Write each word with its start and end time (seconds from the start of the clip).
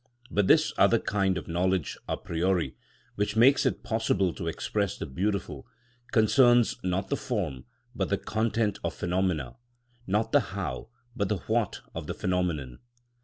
But 0.31 0.47
this 0.47 0.73
other 0.79 0.97
kind 0.97 1.37
of 1.37 1.47
knowledge 1.47 1.95
a 2.09 2.17
priori, 2.17 2.75
which 3.13 3.35
makes 3.35 3.67
it 3.67 3.83
possible 3.83 4.33
to 4.33 4.47
express 4.47 4.97
the 4.97 5.05
beautiful, 5.05 5.67
concerns, 6.11 6.75
not 6.83 7.09
the 7.09 7.15
form 7.15 7.65
but 7.93 8.09
the 8.09 8.17
content 8.17 8.79
of 8.83 8.95
phenomena, 8.95 9.57
not 10.07 10.31
the 10.31 10.39
how 10.39 10.89
but 11.15 11.29
the 11.29 11.37
what 11.45 11.81
of 11.93 12.07
the 12.07 12.15
phenomenon. 12.15 12.79